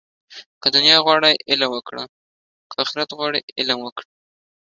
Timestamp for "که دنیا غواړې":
0.61-1.41